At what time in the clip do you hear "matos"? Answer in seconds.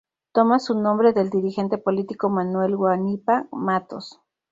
3.51-4.19